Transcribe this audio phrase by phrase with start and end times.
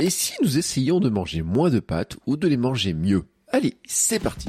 [0.00, 3.26] Et si nous essayions de manger moins de pâtes ou de les manger mieux?
[3.52, 4.48] Allez, c'est parti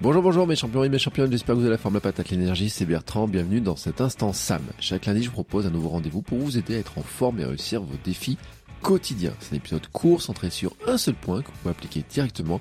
[0.00, 2.30] Bonjour, bonjour mes champions et mes championnes, j'espère que vous avez la forme, la patate,
[2.30, 4.62] l'énergie, c'est Bertrand, bienvenue dans cet instant Sam.
[4.78, 7.40] Chaque lundi, je vous propose un nouveau rendez-vous pour vous aider à être en forme
[7.40, 8.38] et réussir vos défis
[8.80, 9.34] quotidiens.
[9.40, 12.60] C'est un épisode court, centré sur un seul point que vous pouvez appliquer directement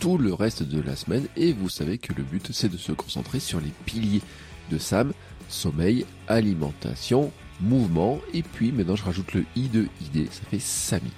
[0.00, 2.92] tout le reste de la semaine et vous savez que le but c'est de se
[2.92, 4.22] concentrer sur les piliers
[4.70, 5.12] de Sam,
[5.50, 11.10] sommeil, alimentation, mouvement et puis maintenant je rajoute le I de ID, ça fait Sami.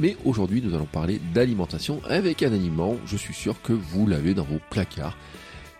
[0.00, 4.32] Mais aujourd'hui, nous allons parler d'alimentation avec un aliment, je suis sûr que vous l'avez
[4.32, 5.16] dans vos placards.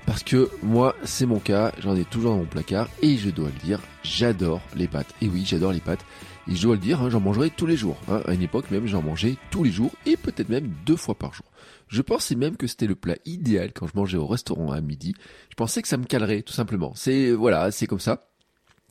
[0.07, 3.49] Parce que moi, c'est mon cas, j'en ai toujours dans mon placard et je dois
[3.49, 5.15] le dire, j'adore les pâtes.
[5.21, 6.05] Et oui, j'adore les pâtes.
[6.51, 7.99] Et je dois le dire, hein, j'en mangerai tous les jours.
[8.09, 8.23] Hein.
[8.27, 11.35] À une époque même, j'en mangeais tous les jours et peut-être même deux fois par
[11.35, 11.45] jour.
[11.89, 15.15] Je pensais même que c'était le plat idéal quand je mangeais au restaurant à midi.
[15.51, 16.93] Je pensais que ça me calerait, tout simplement.
[16.97, 18.28] C'est voilà, c'est comme ça.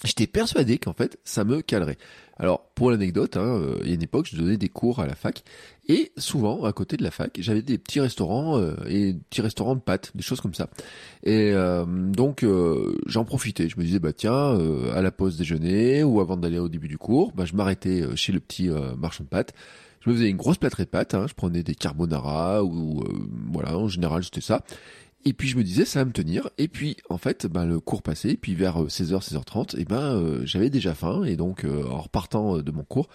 [0.04, 1.98] J'étais persuadé qu'en fait, ça me calerait.
[2.38, 5.08] Alors, pour l'anecdote, hein, euh, il y a une époque, je donnais des cours à
[5.08, 5.44] la fac,
[5.90, 9.42] et souvent, à côté de la fac, j'avais des petits restaurants euh, et des petits
[9.42, 10.70] restaurants de pâtes, des choses comme ça.
[11.24, 12.46] Et euh, donc,
[13.08, 13.70] j'en profitais.
[13.70, 14.60] Je me disais, bah tiens,
[14.94, 18.32] à la pause déjeuner ou avant d'aller au début du cours, bah, je m'arrêtais chez
[18.32, 19.54] le petit marchand de pâtes.
[20.02, 21.16] Je me faisais une grosse plâtrée de pâtes.
[21.16, 23.04] Hein, je prenais des carbonara ou
[23.52, 24.62] voilà, en général, c'était ça.
[25.26, 26.50] Et puis je me disais ça va me tenir.
[26.58, 28.32] Et puis en fait, ben, le cours passait.
[28.32, 31.24] Et puis vers 16h, euh, 16h30, et ben euh, j'avais déjà faim.
[31.24, 33.10] Et donc euh, en repartant de mon cours,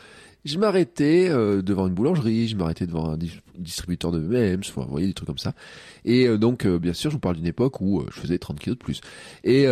[0.44, 3.18] je m'arrêtais devant une boulangerie, je m'arrêtais devant un
[3.56, 4.18] distributeur de
[4.58, 5.54] enfin, vous voyez des trucs comme ça.
[6.04, 8.82] Et donc bien sûr, je vous parle d'une époque où je faisais 30 kilos de
[8.82, 9.00] plus.
[9.44, 9.68] Et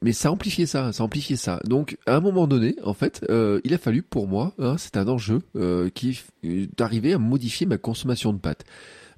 [0.00, 1.60] mais ça amplifiait ça, ça amplifiait ça.
[1.66, 5.08] Donc à un moment donné, en fait, il a fallu pour moi, hein, c'est un
[5.08, 5.42] enjeu
[5.94, 6.22] qui
[6.74, 8.64] d'arriver à modifier ma consommation de pâtes.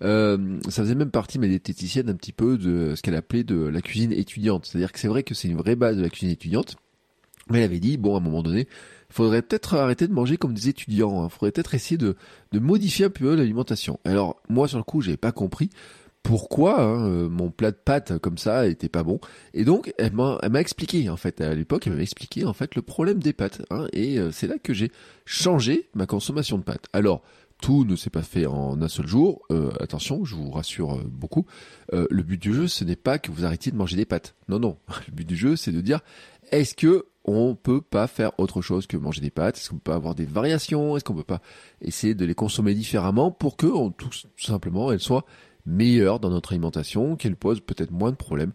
[0.05, 3.57] Euh, ça faisait même partie, ma diététicienne, un petit peu de ce qu'elle appelait de
[3.57, 4.67] la cuisine étudiante.
[4.67, 6.77] C'est-à-dire que c'est vrai que c'est une vraie base de la cuisine étudiante.
[7.51, 8.69] Mais elle avait dit, bon, à un moment donné,
[9.11, 11.23] faudrait peut-être arrêter de manger comme des étudiants.
[11.23, 11.29] Hein.
[11.29, 12.17] faudrait peut-être essayer de,
[12.53, 13.99] de modifier un peu l'alimentation.
[14.05, 15.71] Alors, moi, sur le coup, j'avais pas compris
[16.25, 19.21] pourquoi hein, euh, mon plat de pâtes comme ça était pas bon.
[19.53, 22.55] Et donc, elle m'a, elle m'a expliqué, en fait, à l'époque, elle m'avait expliqué, en
[22.55, 23.61] fait, le problème des pâtes.
[23.71, 24.91] Hein, et euh, c'est là que j'ai
[25.27, 26.87] changé ma consommation de pâtes.
[26.95, 27.23] Alors,
[27.61, 29.43] tout ne s'est pas fait en un seul jour.
[29.51, 31.47] Euh, attention, je vous rassure euh, beaucoup.
[31.93, 34.35] Euh, le but du jeu, ce n'est pas que vous arrêtiez de manger des pâtes.
[34.49, 34.77] Non, non.
[35.09, 36.01] Le but du jeu, c'est de dire
[36.53, 39.57] est-ce que on peut pas faire autre chose que manger des pâtes?
[39.57, 40.97] Est-ce qu'on peut pas avoir des variations?
[40.97, 41.41] Est-ce qu'on peut pas
[41.81, 45.25] essayer de les consommer différemment pour que, tout simplement, elles soient
[45.65, 48.53] meilleures dans notre alimentation, qu'elles posent peut-être moins de problèmes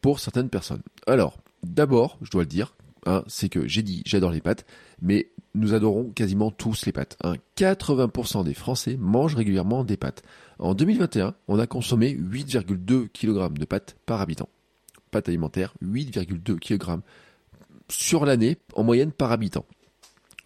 [0.00, 0.80] pour certaines personnes?
[1.06, 2.74] Alors, d'abord, je dois le dire,
[3.06, 4.66] hein, c'est que j'ai dit j'adore les pâtes,
[5.00, 7.18] mais nous adorons quasiment tous les pâtes.
[7.56, 8.44] 80% hein.
[8.44, 10.22] des Français mangent régulièrement des pâtes.
[10.58, 14.48] En 2021, on a consommé 8,2 kg de pâtes par habitant.
[15.10, 17.02] Pâtes alimentaires, 8,2 kg
[17.88, 19.66] sur l'année en moyenne par habitant.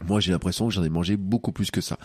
[0.05, 1.99] Moi, j'ai l'impression que j'en ai mangé beaucoup plus que ça.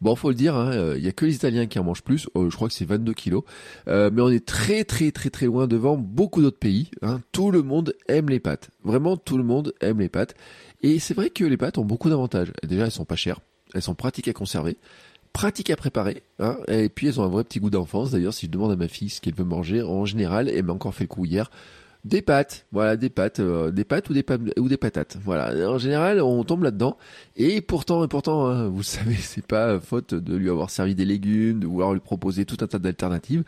[0.00, 2.28] Bon, faut le dire, il hein, y a que les Italiens qui en mangent plus.
[2.36, 3.42] Euh, je crois que c'est 22 kilos.
[3.88, 6.90] Euh, mais on est très, très, très, très loin devant beaucoup d'autres pays.
[7.00, 7.20] Hein.
[7.32, 8.70] Tout le monde aime les pâtes.
[8.84, 10.34] Vraiment, tout le monde aime les pâtes.
[10.82, 12.52] Et c'est vrai que les pâtes ont beaucoup d'avantages.
[12.66, 13.40] Déjà, elles sont pas chères.
[13.74, 14.76] Elles sont pratiques à conserver
[15.32, 18.10] pratiques à préparer, hein, et puis elles ont un vrai petit goût d'enfance.
[18.10, 20.72] D'ailleurs, si je demande à ma fille ce qu'elle veut manger, en général, elle m'a
[20.72, 21.50] encore fait le coup hier.
[22.04, 24.24] Des pâtes, voilà, des pâtes, euh, des pâtes ou des
[24.58, 25.16] ou des patates.
[25.24, 26.96] Voilà, en général, on tombe là-dedans.
[27.36, 31.04] Et pourtant, et pourtant, hein, vous savez, c'est pas faute de lui avoir servi des
[31.04, 33.44] légumes, de vouloir lui proposer tout un tas d'alternatives.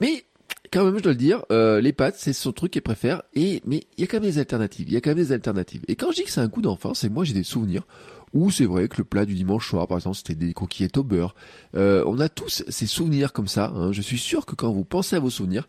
[0.00, 0.24] Mais
[0.72, 3.22] quand même, je dois le dire, euh, les pâtes, c'est son truc qu'elle préfère.
[3.34, 4.88] Et mais il y a quand même des alternatives.
[4.88, 5.82] Il y a quand même des alternatives.
[5.88, 7.86] Et quand je dis que c'est un coup d'enfance, c'est moi j'ai des souvenirs
[8.32, 11.02] où c'est vrai que le plat du dimanche soir, par exemple, c'était des coquillettes au
[11.02, 11.34] beurre.
[11.74, 13.72] Euh, on a tous ces souvenirs comme ça.
[13.74, 13.92] Hein.
[13.92, 15.68] Je suis sûr que quand vous pensez à vos souvenirs,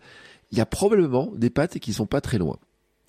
[0.51, 2.57] il y a probablement des pâtes qui sont pas très loin.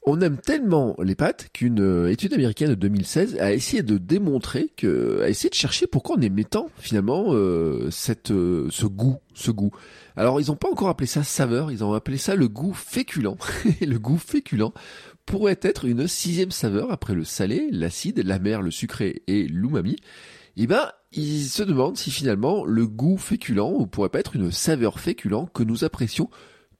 [0.04, 4.72] On aime tellement les pâtes qu'une euh, étude américaine de 2016 a essayé de démontrer
[4.76, 9.18] que, a essayé de chercher pourquoi on aimait tant finalement euh, cette, euh, ce goût,
[9.32, 9.70] ce goût.
[10.16, 13.36] Alors ils n'ont pas encore appelé ça saveur, ils ont appelé ça le goût féculent.
[13.80, 14.72] le goût féculent
[15.24, 19.96] pourrait être une sixième saveur après le salé, l'acide, l'amer, le sucré et l'umami.
[20.56, 24.98] Eh ben, ils se demandent si finalement le goût féculent pourrait pas être une saveur
[24.98, 26.28] féculent que nous apprécions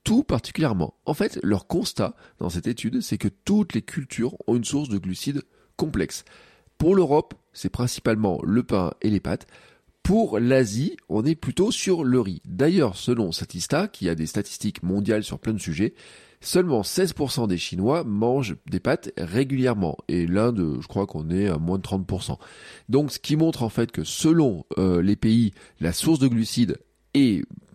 [0.04, 0.94] tout particulièrement.
[1.06, 4.88] En fait, leur constat dans cette étude, c'est que toutes les cultures ont une source
[4.88, 5.42] de glucides
[5.76, 6.24] complexe.
[6.78, 9.46] Pour l'Europe, c'est principalement le pain et les pâtes.
[10.02, 12.42] Pour l'Asie, on est plutôt sur le riz.
[12.44, 15.94] D'ailleurs, selon Statista, qui a des statistiques mondiales sur plein de sujets,
[16.40, 19.96] seulement 16% des Chinois mangent des pâtes régulièrement.
[20.08, 22.36] Et l'Inde, je crois qu'on est à moins de 30%.
[22.88, 26.78] Donc, ce qui montre en fait que selon euh, les pays, la source de glucides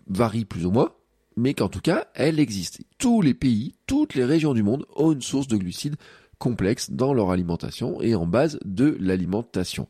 [0.08, 0.92] varie plus ou moins,
[1.38, 2.80] mais qu'en tout cas, elle existe.
[2.98, 5.96] Tous les pays, toutes les régions du monde ont une source de glucides
[6.38, 9.88] complexe dans leur alimentation et en base de l'alimentation.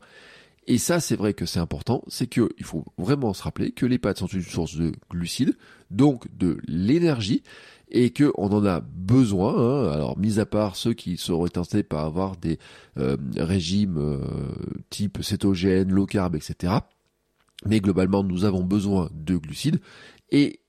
[0.67, 3.97] Et ça, c'est vrai que c'est important, c'est qu'il faut vraiment se rappeler que les
[3.97, 5.57] pâtes sont une source de glucides,
[5.89, 7.41] donc de l'énergie,
[7.89, 9.55] et qu'on en a besoin.
[9.57, 9.91] Hein.
[9.91, 12.59] Alors, mis à part ceux qui seraient tentés par avoir des
[12.99, 14.19] euh, régimes euh,
[14.91, 16.73] type cétogène, low carb, etc.
[17.65, 19.79] Mais globalement, nous avons besoin de glucides.
[20.31, 20.59] Et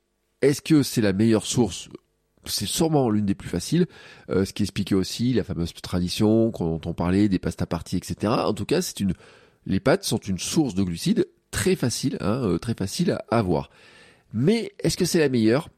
[0.43, 1.89] est-ce que c'est la meilleure source?
[2.47, 3.87] C'est sûrement l'une des plus faciles,
[4.31, 7.97] euh, ce qui expliquait aussi la fameuse tradition dont on parlait, des pastes à partie,
[7.99, 8.33] etc.
[8.33, 9.13] En tout cas, c'est une
[9.67, 13.71] les pâtes sont une source de glucides très facile, hein, euh, très facile à avoir.
[14.33, 15.69] Mais est-ce que c'est la meilleure?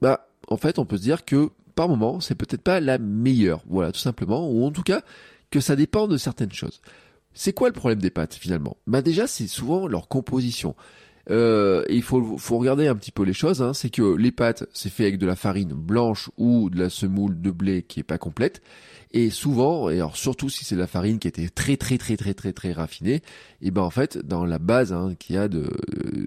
[0.00, 3.62] Bah, en fait, on peut se dire que par moment, c'est peut-être pas la meilleure.
[3.68, 5.02] Voilà, tout simplement, ou en tout cas
[5.50, 6.80] que ça dépend de certaines choses.
[7.34, 8.78] C'est quoi le problème des pâtes finalement?
[8.86, 10.74] Bah déjà, c'est souvent leur composition.
[11.30, 13.62] Euh, il faut, faut regarder un petit peu les choses.
[13.62, 13.74] Hein.
[13.74, 17.40] C'est que les pâtes, c'est fait avec de la farine blanche ou de la semoule
[17.40, 18.62] de blé qui est pas complète.
[19.12, 22.16] Et souvent, et alors surtout si c'est de la farine qui était très très très
[22.16, 23.22] très très très raffinée, et
[23.62, 25.70] eh ben en fait dans la base hein, qu'il y a de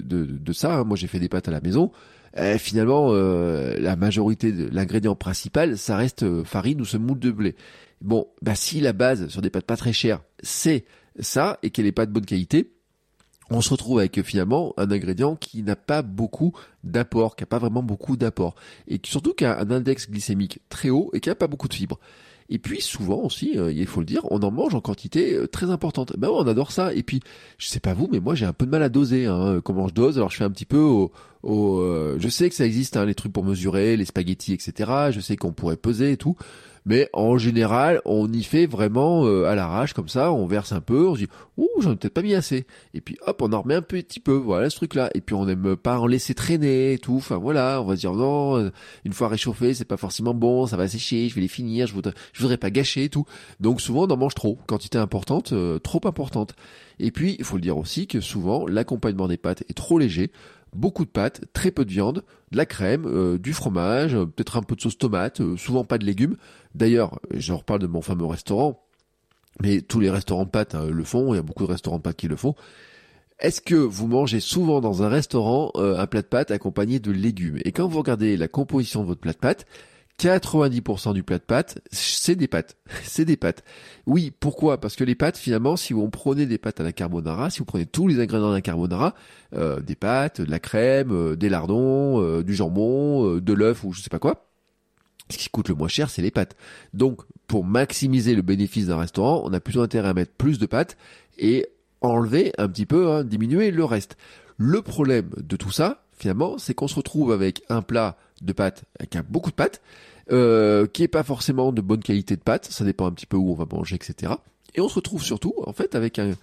[0.01, 1.91] de, de ça, hein, moi j'ai fait des pâtes à la maison.
[2.37, 7.31] Eh, finalement, euh, la majorité de l'ingrédient principal, ça reste euh, farine ou semoule de
[7.31, 7.55] blé.
[8.01, 10.85] Bon, bah si la base sur des pâtes pas très chères, c'est
[11.19, 12.71] ça et qu'elle est pas de bonne qualité,
[13.51, 16.53] on se retrouve avec finalement un ingrédient qui n'a pas beaucoup
[16.83, 18.55] d'apport, qui n'a pas vraiment beaucoup d'apport,
[18.87, 21.73] et surtout qui a un index glycémique très haut et qui n'a pas beaucoup de
[21.73, 21.99] fibres.
[22.51, 25.47] Et puis souvent aussi, euh, il faut le dire, on en mange en quantité euh,
[25.47, 26.13] très importante.
[26.17, 26.93] Ben ouais, on adore ça.
[26.93, 27.21] Et puis,
[27.59, 29.27] je sais pas vous, mais moi j'ai un peu de mal à doser.
[29.27, 29.61] Hein.
[29.63, 31.11] Comment je dose Alors je fais un petit peu au...
[31.43, 35.11] au euh, je sais que ça existe, hein, les trucs pour mesurer, les spaghettis, etc.
[35.11, 36.35] Je sais qu'on pourrait peser et tout.
[36.89, 40.81] Mais en général, on y fait vraiment euh, à l'arrache comme ça, on verse un
[40.81, 42.65] peu, on se dit ouh j'en ai peut-être pas mis assez.
[42.95, 45.11] Et puis hop, on en remet un petit peu, voilà ce truc-là.
[45.13, 47.17] Et puis on n'aime pas en laisser traîner et tout.
[47.17, 48.71] Enfin voilà, on va se dire non, euh,
[49.05, 51.93] une fois réchauffé, c'est pas forcément bon, ça va sécher, je vais les finir, je
[51.93, 53.25] voudrais, je voudrais pas gâcher et tout.
[53.59, 56.55] Donc souvent on en mange trop, quantité importante, euh, trop importante.
[56.97, 60.31] Et puis il faut le dire aussi que souvent l'accompagnement des pâtes est trop léger
[60.73, 64.57] beaucoup de pâtes, très peu de viande, de la crème, euh, du fromage, euh, peut-être
[64.57, 66.35] un peu de sauce tomate, euh, souvent pas de légumes.
[66.75, 68.83] D'ailleurs, j'en reparle de mon fameux restaurant,
[69.61, 71.97] mais tous les restaurants de pâtes hein, le font, il y a beaucoup de restaurants
[71.97, 72.55] de pâtes qui le font.
[73.39, 77.57] Est-ce que vous mangez souvent dans un restaurant un plat de pâtes accompagné de légumes?
[77.63, 79.65] Et quand vous regardez la composition de votre plat de pâtes,
[80.19, 82.77] 90% du plat de pâtes, c'est des pâtes.
[83.03, 83.63] c'est des pâtes.
[84.05, 84.79] Oui, pourquoi?
[84.79, 87.65] Parce que les pâtes, finalement, si vous prenez des pâtes à la carbonara, si vous
[87.65, 89.15] prenez tous les ingrédients la carbonara,
[89.55, 93.93] euh, des pâtes, de la crème, euh, des lardons, euh, du jambon, de l'œuf ou
[93.93, 94.49] je sais pas quoi,
[95.29, 96.55] ce qui coûte le moins cher, c'est les pâtes.
[96.93, 100.65] Donc, pour maximiser le bénéfice d'un restaurant, on a plutôt intérêt à mettre plus de
[100.65, 100.97] pâtes
[101.37, 101.67] et
[102.01, 104.17] enlever un petit peu, hein, diminuer le reste.
[104.57, 108.83] Le problème de tout ça, finalement, c'est qu'on se retrouve avec un plat de pâtes
[108.99, 109.81] avec un, beaucoup de pâtes,
[110.31, 113.37] euh, qui est pas forcément de bonne qualité de pâtes, ça dépend un petit peu
[113.37, 114.33] où on va manger, etc.
[114.75, 116.33] Et on se retrouve surtout, en fait, avec un,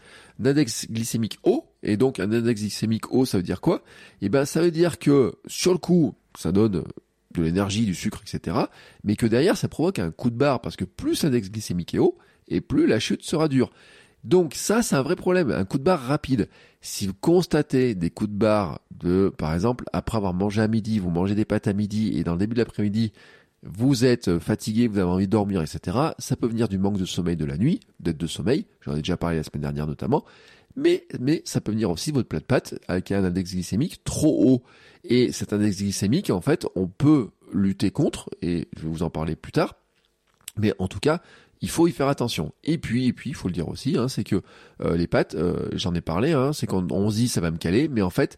[0.45, 3.83] index glycémique haut, et donc un index glycémique haut, ça veut dire quoi?
[4.23, 6.85] Eh ben, ça veut dire que sur le coup, ça donne
[7.35, 8.57] de l'énergie, du sucre, etc.
[9.05, 11.99] Mais que derrière, ça provoque un coup de barre, parce que plus l'index glycémique est
[11.99, 13.71] haut, et plus la chute sera dure.
[14.27, 16.49] Donc ça, c'est un vrai problème, un coup de barre rapide.
[16.81, 20.99] Si vous constatez des coups de barre de, par exemple, après avoir mangé à midi,
[20.99, 23.13] vous mangez des pâtes à midi et dans le début de l'après-midi,
[23.63, 25.97] vous êtes fatigué, vous avez envie de dormir, etc.
[26.19, 28.67] Ça peut venir du manque de sommeil de la nuit, d'être de sommeil.
[28.81, 30.25] J'en ai déjà parlé la semaine dernière notamment.
[30.75, 34.45] Mais, mais ça peut venir aussi votre plat de pâtes avec un index glycémique trop
[34.45, 34.63] haut.
[35.05, 39.11] Et cet index glycémique, en fait, on peut lutter contre, et je vais vous en
[39.11, 39.77] parler plus tard.
[40.59, 41.23] Mais en tout cas,
[41.61, 42.53] il faut y faire attention.
[42.65, 44.43] Et puis, et puis, il faut le dire aussi, hein, c'est que
[44.83, 47.51] euh, les pâtes, euh, j'en ai parlé, hein, c'est qu'on on se dit ça va
[47.51, 48.37] me caler, mais en fait,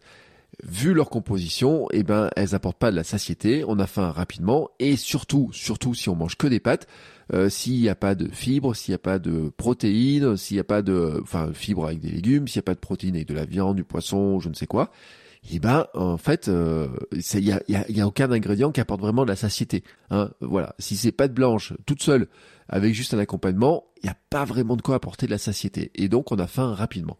[0.63, 4.69] vu leur composition, eh ben, elles apportent pas de la satiété, on a faim rapidement,
[4.79, 6.87] et surtout, surtout si on mange que des pâtes,
[7.33, 10.61] euh, s'il n'y a pas de fibres, s'il n'y a pas de protéines, s'il n'y
[10.61, 13.27] a pas de, enfin, fibres avec des légumes, s'il n'y a pas de protéines avec
[13.27, 14.91] de la viande, du poisson, je ne sais quoi,
[15.51, 18.81] eh ben, en fait, il euh, y a, y, a, y a, aucun ingrédient qui
[18.81, 19.83] apporte vraiment de la satiété.
[20.09, 20.31] Hein.
[20.41, 22.27] Voilà, si c'est pâte blanche toute seule
[22.67, 25.91] avec juste un accompagnement, il n'y a pas vraiment de quoi apporter de la satiété.
[25.95, 27.17] Et donc, on a faim rapidement.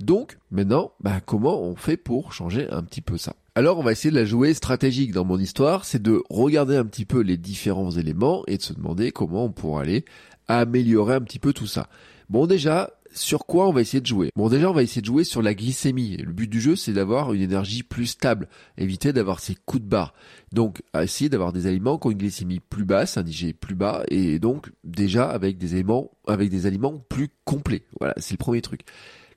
[0.00, 3.34] Donc, maintenant, bah, comment on fait pour changer un petit peu ça?
[3.58, 6.84] Alors on va essayer de la jouer stratégique dans mon histoire, c'est de regarder un
[6.84, 10.04] petit peu les différents éléments et de se demander comment on pourrait aller
[10.46, 11.88] améliorer un petit peu tout ça.
[12.28, 15.06] Bon déjà, sur quoi on va essayer de jouer Bon déjà on va essayer de
[15.06, 16.16] jouer sur la glycémie.
[16.18, 19.88] Le but du jeu c'est d'avoir une énergie plus stable, éviter d'avoir ces coups de
[19.88, 20.14] barre.
[20.52, 24.04] Donc essayer d'avoir des aliments qui ont une glycémie plus basse, un IG plus bas
[24.08, 27.82] et donc déjà avec des éléments avec des aliments plus complets.
[27.98, 28.82] Voilà, c'est le premier truc.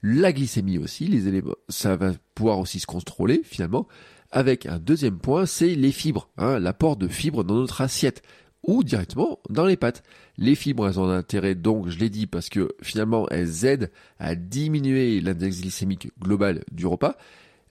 [0.04, 3.88] La glycémie aussi, les éléments, ça va pouvoir aussi se contrôler finalement
[4.32, 8.24] avec un deuxième point, c'est les fibres, hein, l'apport de fibres dans notre assiette
[8.63, 10.03] ou directement dans les pâtes.
[10.38, 13.91] Les fibres, elles ont un intérêt, donc je l'ai dit, parce que finalement, elles aident
[14.20, 17.18] à diminuer l'index glycémique global du repas.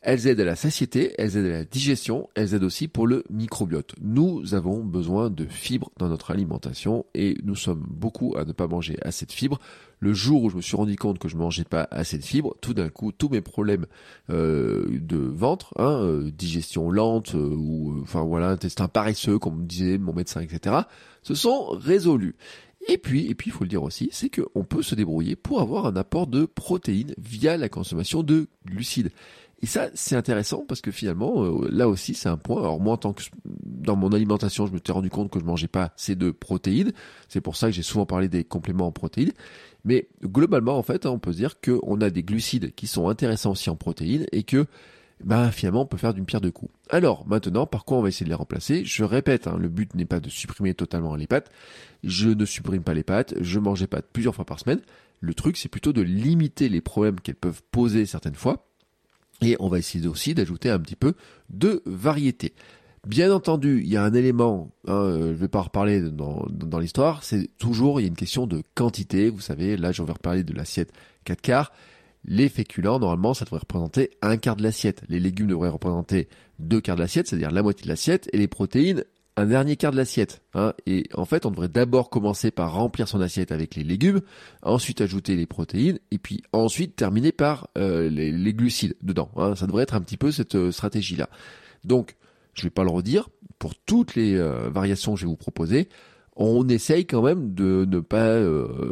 [0.03, 3.23] Elles aident à la satiété, elles aident à la digestion, elles aident aussi pour le
[3.29, 3.95] microbiote.
[4.01, 8.67] Nous avons besoin de fibres dans notre alimentation et nous sommes beaucoup à ne pas
[8.67, 9.61] manger assez de fibres.
[10.01, 12.57] Le jour où je me suis rendu compte que je mangeais pas assez de fibres,
[12.63, 13.85] tout d'un coup, tous mes problèmes
[14.31, 19.67] euh, de ventre, hein, euh, digestion lente euh, ou enfin voilà, intestin paresseux, comme me
[19.67, 20.77] disait mon médecin, etc.,
[21.23, 22.35] se sont résolus.
[22.89, 25.61] Et puis, et puis, il faut le dire aussi, c'est qu'on peut se débrouiller pour
[25.61, 29.11] avoir un apport de protéines via la consommation de glucides.
[29.61, 32.61] Et ça, c'est intéressant parce que finalement, là aussi, c'est un point.
[32.63, 33.23] Alors moi, en tant que
[33.81, 36.93] dans mon alimentation, je me suis rendu compte que je mangeais pas assez de protéines.
[37.29, 39.33] C'est pour ça que j'ai souvent parlé des compléments en protéines.
[39.85, 43.71] Mais globalement, en fait, on peut dire qu'on a des glucides qui sont intéressants aussi
[43.71, 44.67] en protéines et que
[45.25, 46.73] ben, finalement, on peut faire d'une pierre deux coups.
[46.89, 48.85] Alors, maintenant, par quoi on va essayer de les remplacer?
[48.85, 51.51] Je répète, hein, le but n'est pas de supprimer totalement les pâtes.
[52.05, 53.35] Je ne supprime pas les pâtes.
[53.41, 54.81] Je mange les pâtes plusieurs fois par semaine.
[55.21, 58.67] Le truc, c'est plutôt de limiter les problèmes qu'elles peuvent poser certaines fois
[59.43, 61.15] et on va essayer aussi d'ajouter un petit peu
[61.49, 62.55] de variété.
[63.07, 66.45] Bien entendu, il y a un élément, hein, euh, je ne vais pas reparler dans,
[66.51, 69.31] dans l'histoire, c'est toujours, il y a une question de quantité.
[69.31, 70.93] Vous savez, là, je vais reparler de l'assiette
[71.25, 71.73] 4 quarts.
[72.27, 75.03] Les féculents, normalement, ça devrait représenter un quart de l'assiette.
[75.09, 76.29] Les légumes devraient représenter
[76.59, 79.05] deux quarts de l'assiette, c'est-à-dire la moitié de l'assiette, et les protéines,
[79.37, 80.43] un dernier quart de l'assiette.
[80.53, 80.75] Hein.
[80.85, 84.21] Et en fait, on devrait d'abord commencer par remplir son assiette avec les légumes,
[84.63, 89.31] ensuite ajouter les protéines, et puis ensuite terminer par euh, les, glucides dedans.
[89.37, 89.55] Hein.
[89.57, 91.31] Ça devrait être un petit peu cette euh, stratégie-là.
[91.85, 92.17] Donc,
[92.61, 95.89] je vais pas le redire, pour toutes les euh, variations que je vais vous proposer,
[96.37, 98.39] on essaye quand même de ne pas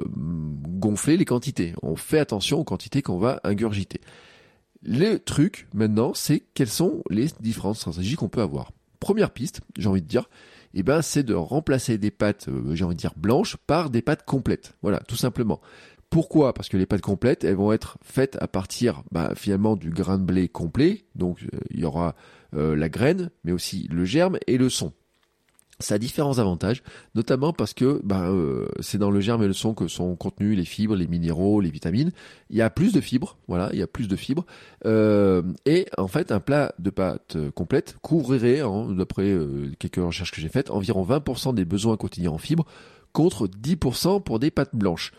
[0.07, 1.73] gonfler les quantités.
[1.83, 4.01] On fait attention aux quantités qu'on va ingurgiter.
[4.83, 9.89] Le truc maintenant, c'est quelles sont les différentes stratégies qu'on peut avoir première piste, j'ai
[9.89, 10.29] envie de dire,
[10.75, 14.03] eh ben, c'est de remplacer des pâtes, euh, j'ai envie de dire blanches, par des
[14.03, 14.75] pâtes complètes.
[14.83, 15.61] Voilà, tout simplement.
[16.11, 16.55] Pourquoi?
[16.55, 20.19] Parce que les pâtes complètes, elles vont être faites à partir bah, finalement du grain
[20.19, 21.05] de blé complet.
[21.15, 22.15] Donc euh, il y aura
[22.55, 24.93] euh, la graine, mais aussi le germe et le son.
[25.81, 26.83] Ça a différents avantages,
[27.15, 30.57] notamment parce que bah, euh, c'est dans le germe et le son que sont contenus
[30.57, 32.11] les fibres, les minéraux, les vitamines.
[32.51, 34.45] Il y a plus de fibres, voilà, il y a plus de fibres.
[34.85, 39.33] Et en fait, un plat de pâtes complète couvrirait, hein, d'après
[39.79, 42.67] quelques recherches que j'ai faites, environ 20% des besoins quotidiens en fibres,
[43.13, 45.13] contre 10% pour des pâtes blanches.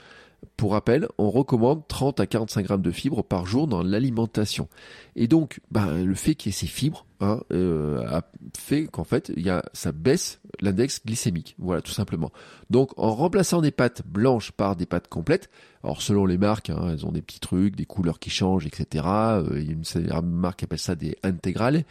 [0.57, 4.67] Pour rappel, on recommande 30 à 45 grammes de fibres par jour dans l'alimentation.
[5.15, 8.19] Et donc, bah, le fait qu'il y ait ces fibres hein, euh,
[8.57, 11.55] fait qu'en fait, il y a, ça baisse l'index glycémique.
[11.59, 12.31] Voilà, tout simplement.
[12.69, 15.49] Donc, en remplaçant des pâtes blanches par des pâtes complètes,
[15.83, 19.05] alors selon les marques, hein, elles ont des petits trucs, des couleurs qui changent, etc.
[19.07, 21.83] Euh, il y a une, marque qui appelle ça des intégrales.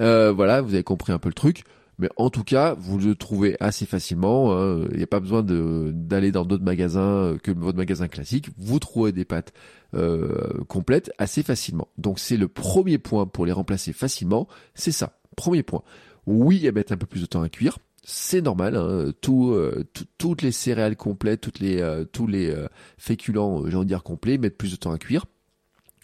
[0.00, 1.64] Euh, voilà, vous avez compris un peu le truc.
[1.98, 4.52] Mais en tout cas, vous le trouvez assez facilement.
[4.52, 4.86] Hein.
[4.90, 8.48] Il n'y a pas besoin d'aller dans d'autres magasins euh, que votre magasin classique.
[8.58, 9.52] Vous trouvez des pâtes
[9.94, 11.88] euh, complètes assez facilement.
[11.98, 14.48] Donc c'est le premier point pour les remplacer facilement.
[14.74, 15.18] C'est ça.
[15.36, 15.82] Premier point.
[16.26, 17.78] Oui, elles mettent un peu plus de temps à cuire.
[18.02, 18.76] C'est normal.
[18.76, 19.12] Hein.
[19.20, 19.84] Tout, euh,
[20.18, 22.54] toutes les céréales complètes, toutes les, tous les
[22.98, 25.26] féculents, j'ai envie de dire complets, mettent plus de temps à cuire.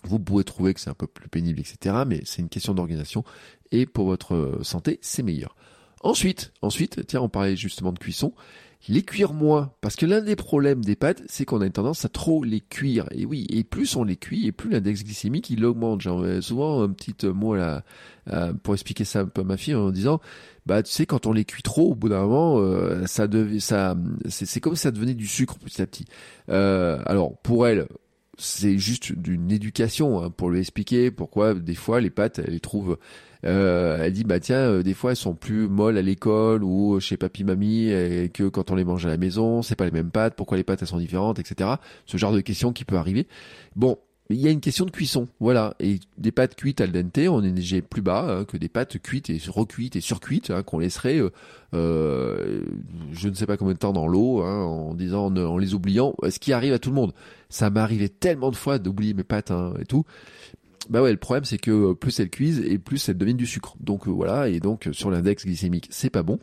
[0.04, 2.04] Vous pouvez trouver que c'est un peu plus pénible, etc.
[2.06, 3.23] Mais c'est une question d'organisation.
[3.70, 5.54] Et pour votre santé, c'est meilleur.
[6.00, 8.33] Ensuite, ensuite, tiens, on parlait justement de cuisson.
[8.88, 12.07] Les cuire moins, parce que l'un des problèmes des pâtes, c'est qu'on a une tendance
[12.07, 13.07] à trop les cuire.
[13.11, 16.00] Et oui, et plus on les cuit, et plus l'index glycémique il augmente.
[16.00, 17.85] J'ai souvent un petit mot là
[18.62, 20.21] pour expliquer ça un peu à ma fille en disant,
[20.64, 23.61] bah tu sais quand on les cuit trop, au bout d'un moment, euh, ça devient,
[23.61, 23.97] ça,
[24.28, 26.07] c'est comme si ça devenait du sucre petit à petit.
[26.49, 27.87] Euh, alors pour elle,
[28.38, 32.61] c'est juste d'une éducation hein, pour lui expliquer pourquoi des fois les pâtes elle les
[32.61, 32.99] trouve
[33.42, 37.16] elle dit bah tiens, euh, des fois elles sont plus molles à l'école ou chez
[37.16, 40.11] papy mamie et que quand on les mange à la maison, c'est pas les mêmes
[40.11, 40.35] pâtes.
[40.37, 41.70] Pourquoi les pâtes elles sont différentes, etc.
[42.06, 43.26] Ce genre de questions qui peut arriver.
[43.76, 43.99] Bon,
[44.30, 45.75] il y a une question de cuisson, voilà.
[45.80, 48.99] Et des pâtes cuites al dente, on est déjà plus bas hein, que des pâtes
[49.00, 51.30] cuites et recuites et surcuites hein, qu'on laisserait, euh,
[51.75, 52.62] euh,
[53.12, 56.14] je ne sais pas combien de temps dans l'eau, hein, en disant, en, les oubliant.
[56.28, 57.12] Ce qui arrive à tout le monde.
[57.49, 60.04] Ça m'est arrivé tellement de fois d'oublier mes pâtes et tout
[60.90, 63.76] bah ouais, le problème c'est que plus elles cuisent et plus elles deviennent du sucre.
[63.80, 66.38] Donc voilà, et donc sur l'index glycémique, c'est pas bon.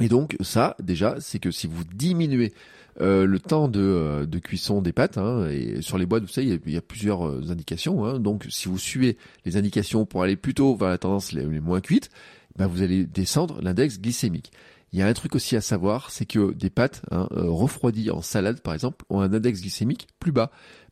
[0.00, 2.52] Et donc ça, déjà, c'est que si vous diminuez
[3.00, 6.58] euh, le temps de, euh, cuisson des pâtes, hein, et sur les boîtes, vous savez,
[6.64, 8.04] il y a, plusieurs euh, indications.
[8.04, 11.80] Hein, donc si vous suivez les indications pour aller plutôt vers la tendance les, moins
[11.80, 12.10] cuites,
[12.56, 14.52] ben, vous allez descendre l'index glycémique.
[14.92, 18.22] Il y a un truc aussi à savoir, c'est que des pâtes hein, refroidies en
[18.22, 20.50] salade, par exemple, ont un index glycémique plus bas.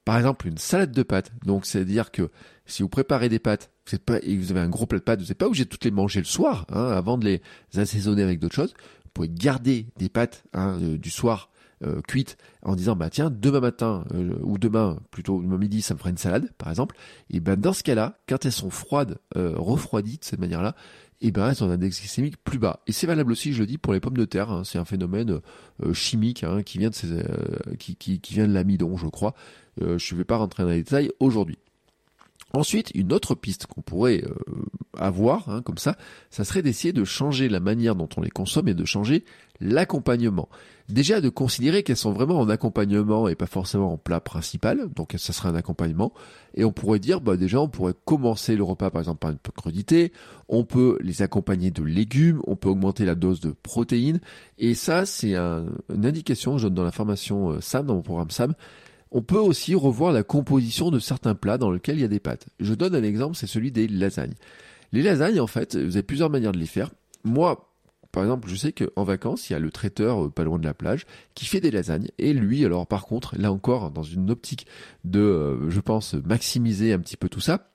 [0.08, 1.32] Par exemple, une salade de pâtes.
[1.44, 2.30] Donc, c'est-à-dire que
[2.64, 5.04] si vous préparez des pâtes, vous êtes pas, et vous avez un gros plat de
[5.04, 7.42] pâtes, vous n'êtes pas obligé de toutes les manger le soir, hein, avant de les
[7.78, 8.72] assaisonner avec d'autres choses.
[9.04, 11.50] Vous pouvez garder des pâtes hein, du soir
[11.84, 12.00] euh,
[12.62, 16.10] en disant bah tiens demain matin euh, ou demain plutôt demain midi ça me fera
[16.10, 16.96] une salade par exemple
[17.30, 20.74] et ben dans ce cas-là quand elles sont froides euh, refroidies de cette manière-là
[21.20, 22.80] et ben elles ont un index glycémique plus bas.
[22.86, 24.64] Et c'est valable aussi je le dis pour les pommes de terre hein.
[24.64, 25.40] c'est un phénomène
[25.92, 27.22] chimique hein, qui vient de ces,
[27.78, 29.34] qui, qui, qui, vient de l'amidon je crois.
[29.80, 31.58] Je ne vais pas rentrer dans les détails aujourd'hui
[32.54, 34.34] Ensuite, une autre piste qu'on pourrait euh,
[34.96, 35.96] avoir, hein, comme ça,
[36.30, 39.24] ça serait d'essayer de changer la manière dont on les consomme et de changer
[39.60, 40.48] l'accompagnement.
[40.88, 45.14] Déjà de considérer qu'elles sont vraiment en accompagnement et pas forcément en plat principal, donc
[45.18, 46.14] ça serait un accompagnement.
[46.54, 49.38] Et on pourrait dire, bah déjà, on pourrait commencer le repas par exemple par une
[49.54, 50.12] crudité,
[50.48, 54.20] on peut les accompagner de légumes, on peut augmenter la dose de protéines.
[54.56, 58.30] Et ça, c'est une indication, je donne dans la formation euh, SAM, dans mon programme
[58.30, 58.54] SAM,
[59.10, 62.20] on peut aussi revoir la composition de certains plats dans lesquels il y a des
[62.20, 62.46] pâtes.
[62.60, 64.34] Je donne un exemple, c'est celui des lasagnes.
[64.92, 66.90] Les lasagnes, en fait, vous avez plusieurs manières de les faire.
[67.24, 67.68] Moi,
[68.12, 70.64] par exemple, je sais qu'en vacances, il y a le traiteur euh, pas loin de
[70.64, 72.08] la plage qui fait des lasagnes.
[72.18, 74.66] Et lui, alors par contre, là encore, dans une optique
[75.04, 77.70] de, euh, je pense, maximiser un petit peu tout ça,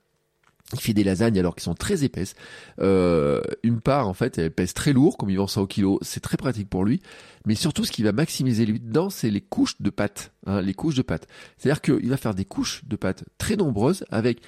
[0.72, 2.34] il fait des lasagnes alors qu'elles sont très épaisses.
[2.80, 5.98] Euh, une part, en fait, elle pèse très lourd, comme il vend ça au kilo.
[6.02, 7.00] C'est très pratique pour lui.
[7.46, 10.32] Mais surtout, ce qui va maximiser lui dedans, c'est les couches de pâte.
[10.46, 11.28] Hein, les couches de pâte.
[11.58, 14.40] C'est-à-dire qu'il va faire des couches de pâte très nombreuses avec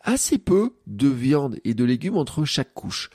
[0.00, 3.10] assez peu de viande et de légumes entre chaque couche.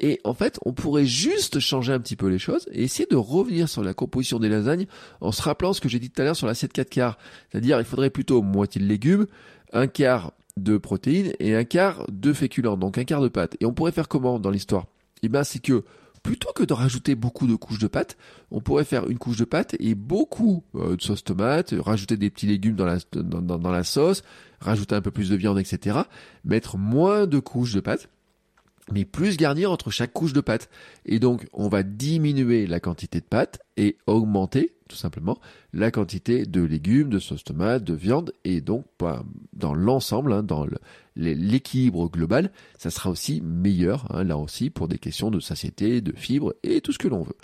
[0.00, 3.16] Et en fait, on pourrait juste changer un petit peu les choses et essayer de
[3.16, 4.86] revenir sur la composition des lasagnes
[5.20, 7.18] en se rappelant ce que j'ai dit tout à l'heure sur l'assiette 4 quarts.
[7.50, 9.26] C'est-à-dire, il faudrait plutôt moitié de légumes,
[9.72, 13.56] un quart de protéines et un quart de féculents, donc un quart de pâte.
[13.60, 14.86] Et on pourrait faire comment dans l'histoire?
[15.22, 15.84] Eh bien, c'est que
[16.22, 18.16] plutôt que de rajouter beaucoup de couches de pâte,
[18.50, 22.30] on pourrait faire une couche de pâte et beaucoup euh, de sauce tomate, rajouter des
[22.30, 24.22] petits légumes dans la, dans, dans la sauce,
[24.60, 25.98] rajouter un peu plus de viande, etc.
[26.44, 28.08] Mettre moins de couches de pâte
[28.92, 30.68] mais plus garnir entre chaque couche de pâte.
[31.06, 35.38] Et donc, on va diminuer la quantité de pâte et augmenter, tout simplement,
[35.72, 38.32] la quantité de légumes, de sauce tomate, de viande.
[38.44, 40.66] Et donc, bah, dans l'ensemble, hein, dans
[41.16, 46.12] l'équilibre global, ça sera aussi meilleur, hein, là aussi, pour des questions de satiété, de
[46.12, 47.36] fibres et tout ce que l'on veut.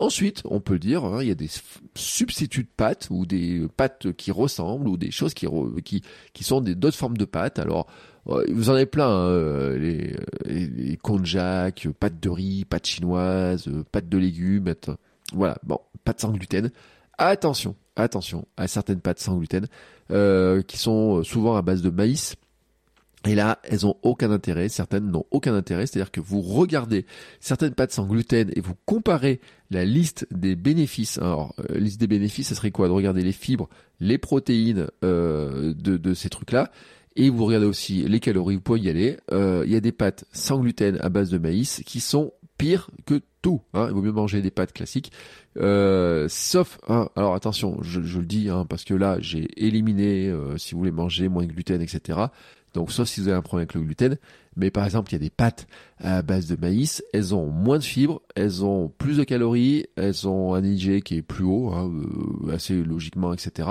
[0.00, 1.50] Ensuite, on peut dire, hein, il y a des
[1.96, 5.46] substituts de pâtes ou des pâtes qui ressemblent ou des choses qui,
[5.84, 7.58] qui, qui sont d'autres formes de pâtes.
[7.58, 7.88] Alors,
[8.28, 10.14] vous en avez plein, hein, euh, les,
[10.44, 14.74] les, konjac, pâtes de riz, pâtes chinoises, euh, pâtes de légumes,
[15.32, 16.70] voilà, bon, pâtes sans gluten.
[17.16, 19.66] Attention, attention à certaines pâtes sans gluten
[20.10, 22.36] euh, qui sont souvent à base de maïs.
[23.24, 27.04] Et là, elles ont aucun intérêt, certaines n'ont aucun intérêt, c'est-à-dire que vous regardez
[27.40, 31.18] certaines pâtes sans gluten et vous comparez la liste des bénéfices.
[31.18, 32.86] Alors, liste des bénéfices, ça serait quoi?
[32.86, 36.70] De regarder les fibres, les protéines de, de ces trucs-là,
[37.18, 39.18] et vous regardez aussi les calories, vous pouvez y aller.
[39.32, 42.90] Euh, il y a des pâtes sans gluten à base de maïs qui sont pires
[43.06, 43.60] que tout.
[43.74, 43.86] Hein.
[43.88, 45.10] Il vaut mieux manger des pâtes classiques.
[45.56, 50.56] Euh, sauf, hein, alors attention, je, le dis, hein, parce que là, j'ai éliminé, euh,
[50.58, 52.20] si vous voulez manger moins de gluten, etc.
[52.74, 54.16] Donc, sauf si vous avez un problème avec le gluten.
[54.54, 55.66] Mais par exemple, il y a des pâtes
[55.98, 57.02] à base de maïs.
[57.12, 61.16] Elles ont moins de fibres, elles ont plus de calories, elles ont un IG qui
[61.16, 61.90] est plus haut, hein,
[62.52, 63.70] assez logiquement, etc.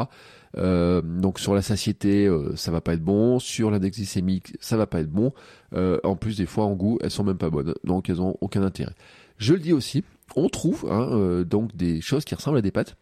[0.58, 3.40] Euh, donc sur la satiété, euh, ça va pas être bon.
[3.40, 5.34] Sur l'index glycémique, ça va pas être bon.
[5.74, 7.74] Euh, en plus, des fois, en goût, elles sont même pas bonnes.
[7.84, 8.94] Donc elles ont aucun intérêt.
[9.38, 10.04] Je le dis aussi,
[10.36, 12.98] on trouve hein, donc des choses qui ressemblent à des pâtes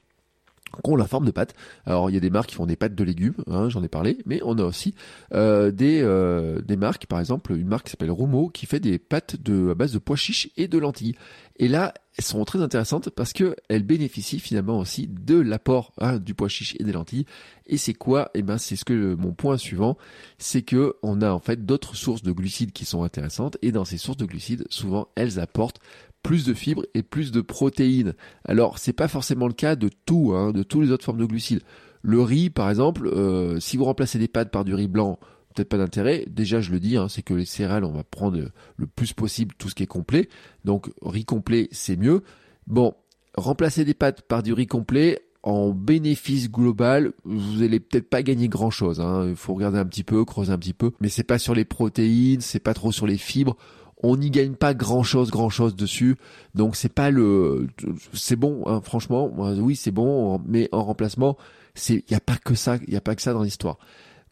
[0.84, 1.56] ont la forme de pâte.
[1.86, 3.88] Alors il y a des marques qui font des pâtes de légumes, hein, j'en ai
[3.88, 4.94] parlé, mais on a aussi
[5.34, 9.00] euh, des, euh, des marques, par exemple une marque qui s'appelle Romo qui fait des
[9.00, 11.16] pâtes de, à base de pois chiches et de lentilles.
[11.58, 16.18] Et là, elles sont très intéressantes parce que elles bénéficient finalement aussi de l'apport hein,
[16.18, 17.26] du pois chiche et des lentilles.
[17.66, 18.30] Et c'est quoi?
[18.34, 19.98] Eh ben, c'est ce que mon point suivant,
[20.38, 23.58] c'est que on a en fait d'autres sources de glucides qui sont intéressantes.
[23.62, 25.80] Et dans ces sources de glucides, souvent, elles apportent
[26.26, 28.16] plus de fibres et plus de protéines.
[28.46, 31.26] Alors c'est pas forcément le cas de tout, hein, de toutes les autres formes de
[31.26, 31.62] glucides.
[32.02, 35.20] Le riz, par exemple, euh, si vous remplacez des pâtes par du riz blanc,
[35.54, 36.26] peut-être pas d'intérêt.
[36.28, 38.40] Déjà, je le dis, hein, c'est que les céréales, on va prendre
[38.76, 40.28] le plus possible tout ce qui est complet.
[40.64, 42.24] Donc riz complet, c'est mieux.
[42.66, 42.96] Bon,
[43.36, 48.48] remplacer des pâtes par du riz complet, en bénéfice global, vous allez peut-être pas gagner
[48.48, 49.00] grand chose.
[49.00, 49.28] Hein.
[49.30, 51.66] Il faut regarder un petit peu, creuser un petit peu, mais c'est pas sur les
[51.66, 53.56] protéines, c'est pas trop sur les fibres.
[54.08, 56.16] On n'y gagne pas grand chose, grand chose dessus.
[56.54, 57.68] Donc c'est pas le,
[58.14, 59.32] c'est bon, hein, franchement.
[59.36, 61.38] Oui, c'est bon, mais en remplacement,
[61.74, 63.80] c'est, il y a pas que ça, y a pas ça dans l'histoire.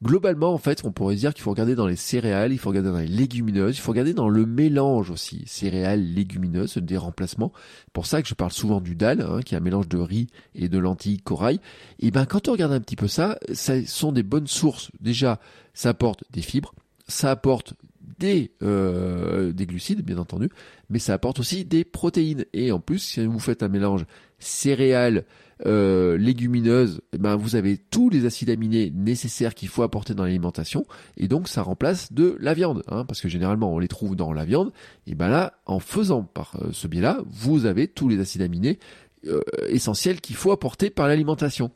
[0.04, 2.90] Globalement, en fait, on pourrait dire qu'il faut regarder dans les céréales, il faut regarder
[2.90, 7.52] dans les légumineuses, il faut regarder dans le mélange aussi, céréales, légumineuses, des remplacements.
[7.94, 10.28] Pour ça que je parle souvent du dalle, hein, qui est un mélange de riz
[10.54, 11.60] et de lentilles corail.
[12.00, 14.92] Et ben, quand on regarde un petit peu ça, ça sont des bonnes sources.
[15.00, 15.40] Déjà,
[15.74, 16.76] ça apporte des fibres,
[17.08, 17.74] ça apporte
[18.20, 20.50] des, euh, des glucides, bien entendu,
[20.90, 22.46] mais ça apporte aussi des protéines.
[22.54, 24.06] Et en plus, si vous faites un mélange
[24.40, 25.26] céréales,
[25.66, 30.24] euh, légumineuses, eh ben vous avez tous les acides aminés nécessaires qu'il faut apporter dans
[30.24, 30.86] l'alimentation,
[31.16, 34.34] et donc ça remplace de la viande, hein, parce que généralement on les trouve dans
[34.34, 34.74] la viande.
[35.08, 38.80] Et ben là, en faisant par euh, ce biais-là, vous avez tous les acides aminés
[39.28, 41.72] euh, essentiels qu'il faut apporter par l'alimentation.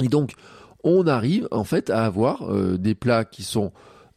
[0.00, 0.32] Et donc,
[0.82, 3.72] on arrive en fait à avoir des plats qui sont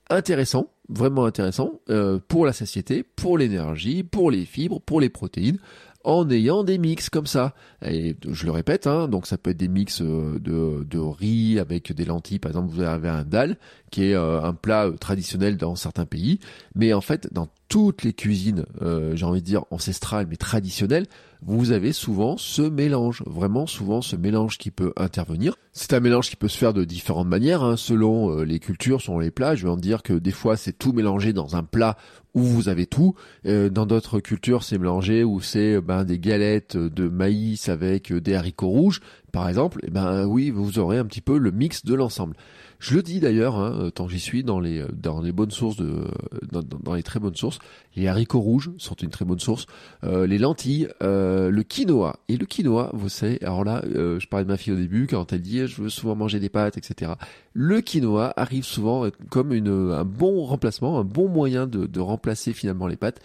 [0.09, 1.79] intéressants, vraiment intéressants
[2.27, 5.59] pour la satiété, pour l'énergie, pour les fibres, pour les protéines
[6.07, 7.53] en ayant des mix comme ça.
[7.85, 11.59] Et je le répète, hein, donc ça peut être des mix euh, de, de, riz
[11.59, 12.39] avec des lentilles.
[12.39, 13.57] Par exemple, vous avez un dal
[13.91, 16.39] qui est euh, un plat euh, traditionnel dans certains pays,
[16.75, 18.65] mais en fait, dans toutes les cuisines,
[19.13, 21.05] j'ai envie de dire ancestrales mais traditionnelles,
[21.41, 25.55] vous avez souvent ce mélange, vraiment souvent ce mélange qui peut intervenir.
[25.71, 29.01] C'est un mélange qui peut se faire de différentes manières, hein, selon euh, les cultures,
[29.01, 29.55] selon les plats.
[29.55, 31.95] Je vais en dire que des fois c'est tout mélangé dans un plat
[32.33, 33.15] où vous avez tout.
[33.45, 38.33] Euh, dans d'autres cultures, c'est mélangé où c'est ben, des galettes de maïs avec des
[38.33, 39.79] haricots rouges, par exemple.
[39.83, 42.35] Et eh ben oui, vous aurez un petit peu le mix de l'ensemble.
[42.79, 46.05] Je le dis d'ailleurs, hein, tant j'y suis, dans les dans les bonnes sources de
[46.51, 47.57] dans, dans, les très bonnes sources,
[47.95, 49.65] les haricots rouges sont une très bonne source,
[50.03, 53.39] euh, les lentilles, euh, le quinoa et le quinoa, vous savez.
[53.41, 55.89] Alors là, euh, je parlais de ma fille au début quand elle dit je veux
[55.89, 57.13] souvent manger des pâtes, etc.
[57.53, 62.53] Le quinoa arrive souvent comme une un bon remplacement, un bon moyen de, de remplacer
[62.53, 63.19] finalement les pâtes.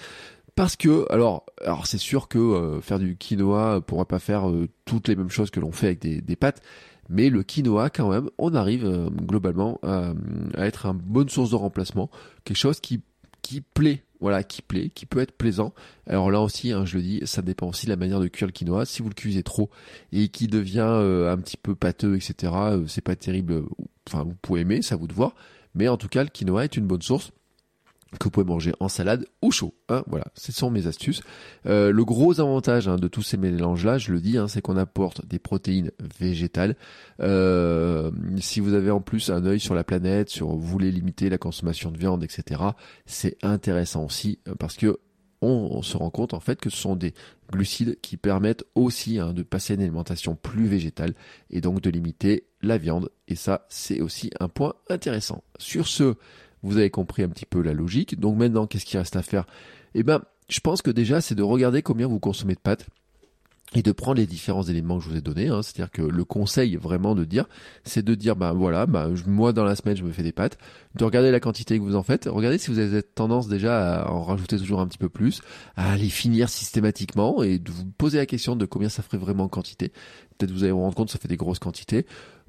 [0.55, 4.51] Parce que, alors, alors c'est sûr que faire du quinoa pourra pas faire
[4.85, 6.61] toutes les mêmes choses que l'on fait avec des, des pâtes,
[7.09, 10.15] mais le quinoa, quand même, on arrive euh, globalement à,
[10.57, 12.11] être une bonne source de remplacement,
[12.45, 13.01] quelque chose qui,
[13.43, 15.75] qui plaît, voilà, qui plaît, qui peut être plaisant.
[16.07, 18.47] Alors là aussi, hein, je le dis, ça dépend aussi de la manière de cuire
[18.47, 18.87] le quinoa.
[18.87, 19.69] Si vous le cuisez trop
[20.13, 23.65] et qui devient euh, un petit peu pâteux, etc., euh, c'est pas terrible.
[24.09, 25.35] Enfin, vous pouvez aimer, ça vous de voir.
[25.75, 27.33] Mais en tout cas, le quinoa est une bonne source
[28.19, 29.75] que vous pouvez manger en salade ou chaud.
[29.89, 31.23] Hein, voilà, ce sont mes astuces.
[31.67, 34.77] Euh, le gros avantage hein, de tous ces mélanges-là, je le dis, hein, c'est qu'on
[34.77, 36.77] apporte des protéines végétales.
[37.21, 41.31] Euh, si vous avez en plus un œil sur la planète, sur vous voulez limiter
[41.31, 42.61] la consommation de viande, etc.,
[43.07, 44.99] c'est intéressant aussi euh, parce que
[45.43, 47.15] on, se rend compte en fait que ce sont des
[47.51, 51.15] glucides qui permettent aussi hein, de passer à une alimentation plus végétale
[51.51, 53.11] et donc de limiter la viande.
[53.27, 55.43] Et ça, c'est aussi un point intéressant.
[55.59, 56.15] Sur ce,
[56.63, 58.19] vous avez compris un petit peu la logique.
[58.19, 59.45] Donc maintenant, qu'est-ce qu'il reste à faire?
[59.95, 62.87] Eh ben, je pense que déjà, c'est de regarder combien vous consommez de pâtes
[63.75, 65.49] et de prendre les différents éléments que je vous ai donnés.
[65.49, 65.63] Hein.
[65.63, 67.47] C'est-à-dire que le conseil vraiment de dire,
[67.85, 70.59] c'est de dire, bah voilà, bah, moi dans la semaine je me fais des pâtes,
[70.95, 74.11] de regarder la quantité que vous en faites, regardez si vous avez tendance déjà à
[74.11, 75.41] en rajouter toujours un petit peu plus,
[75.77, 79.45] à les finir systématiquement et de vous poser la question de combien ça ferait vraiment
[79.45, 79.93] en quantité.
[80.51, 82.07] Vous allez vous rendre compte ça fait des grosses quantités.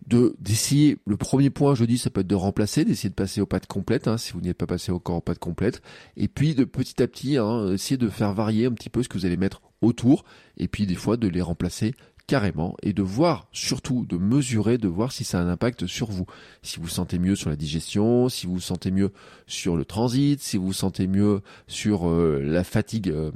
[0.08, 3.40] De d'essayer le premier point je dis ça peut être de remplacer d'essayer de passer
[3.40, 5.82] aux pâtes complètes hein, si vous n'êtes pas passé encore aux pâtes complètes.
[6.18, 9.10] Et puis de petit à petit hein, essayer de faire varier un petit peu ce
[9.10, 10.26] que vous allez mettre autour.
[10.58, 11.94] Et puis des fois de les remplacer
[12.28, 16.10] carrément et de voir surtout de mesurer de voir si ça a un impact sur
[16.10, 16.26] vous.
[16.62, 19.12] Si vous sentez mieux sur la digestion si vous sentez mieux
[19.46, 23.32] sur le transit si vous sentez mieux sur euh, la fatigue euh,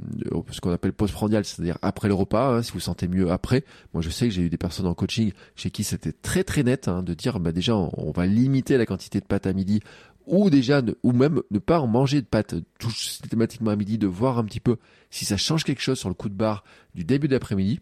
[0.50, 3.64] ce qu'on appelle postprandial c'est-à-dire après le repas hein, si vous sentez mieux après.
[3.92, 6.62] Moi je sais que j'ai eu des personnes en coaching chez qui c'était très très
[6.62, 9.80] net hein, de dire bah déjà on, va limiter la quantité de pâtes à midi
[10.26, 14.06] ou déjà ou même ne pas en manger de pâtes tout systématiquement à midi de
[14.06, 14.76] voir un petit peu
[15.10, 17.80] si ça change quelque chose sur le coup de barre du début d'après-midi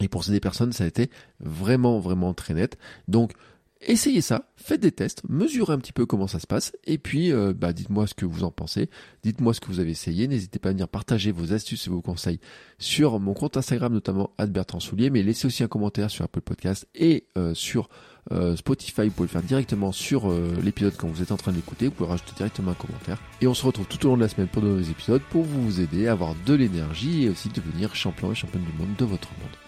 [0.00, 2.78] et pour ces personnes, ça a été vraiment, vraiment très net.
[3.08, 3.32] Donc,
[3.80, 7.32] essayez ça, faites des tests, mesurez un petit peu comment ça se passe, et puis
[7.32, 8.90] euh, bah, dites-moi ce que vous en pensez,
[9.22, 12.02] dites-moi ce que vous avez essayé, n'hésitez pas à venir partager vos astuces et vos
[12.02, 12.40] conseils
[12.78, 16.88] sur mon compte Instagram, notamment Bertrand Soulier, mais laissez aussi un commentaire sur Apple Podcast
[16.94, 17.88] et euh, sur
[18.32, 20.30] euh, Spotify, vous pouvez le faire directement sur
[20.62, 23.18] l'épisode quand vous êtes en train d'écouter, vous pouvez rajouter directement un commentaire.
[23.40, 25.44] Et on se retrouve tout au long de la semaine pour de nouveaux épisodes pour
[25.44, 29.04] vous aider à avoir de l'énergie et aussi devenir champion et championne du monde de
[29.04, 29.67] votre monde.